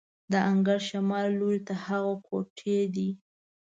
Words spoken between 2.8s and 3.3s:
دي.